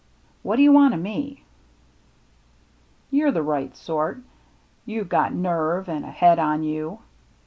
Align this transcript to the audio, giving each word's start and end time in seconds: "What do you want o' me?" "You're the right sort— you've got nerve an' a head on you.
"What 0.41 0.55
do 0.55 0.63
you 0.63 0.71
want 0.71 0.95
o' 0.95 0.97
me?" 0.97 1.43
"You're 3.11 3.29
the 3.31 3.43
right 3.43 3.77
sort— 3.77 4.23
you've 4.87 5.09
got 5.09 5.31
nerve 5.31 5.87
an' 5.87 6.03
a 6.03 6.09
head 6.09 6.39
on 6.39 6.63
you. 6.63 7.01